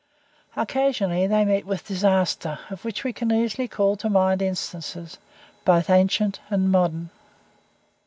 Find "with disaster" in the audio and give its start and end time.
1.67-2.57